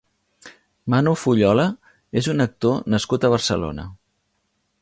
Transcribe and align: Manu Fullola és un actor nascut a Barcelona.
Manu 0.93 1.13
Fullola 1.25 1.67
és 2.23 2.31
un 2.35 2.47
actor 2.49 2.83
nascut 2.97 3.27
a 3.29 3.35
Barcelona. 3.37 3.91